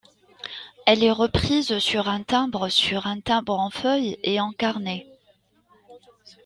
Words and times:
Elle 0.87 1.03
est 1.03 1.11
reprise 1.11 1.77
sur 1.77 2.09
un 2.09 2.23
timbre 2.23 2.69
sur 2.69 3.05
timbre 3.23 3.59
en 3.59 3.69
feuille 3.69 4.17
et 4.23 4.39
en 4.41 4.51
carnet. 4.51 5.05